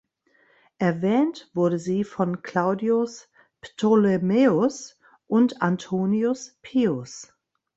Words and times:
Erwähnt 0.79 1.51
wurde 1.53 1.77
sie 1.77 2.03
von 2.03 2.41
Claudius 2.41 3.29
Ptolemäus 3.61 4.97
und 5.27 5.61
Antoninus 5.61 6.57
Pius. 6.63 7.33